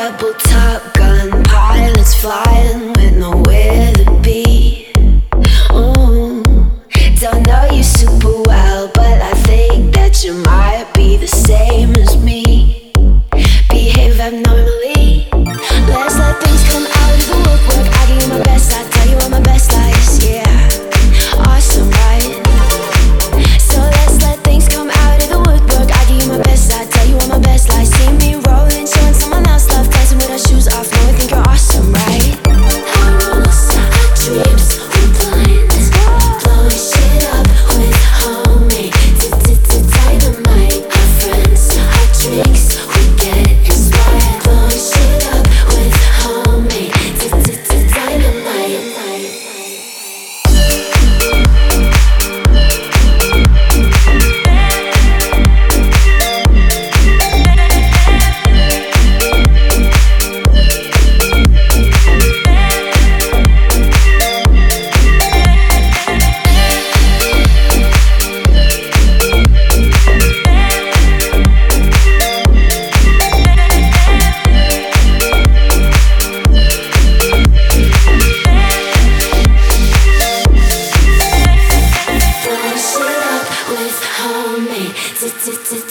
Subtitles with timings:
[0.00, 4.49] double top gun pilots flying with nowhere to be.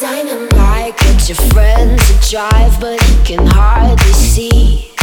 [0.00, 4.95] Dynamite, get your friends to drive, but you can hardly see.